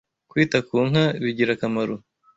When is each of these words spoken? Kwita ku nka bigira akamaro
Kwita 0.29 0.57
ku 0.67 0.75
nka 0.89 1.05
bigira 1.23 1.51
akamaro 1.55 1.95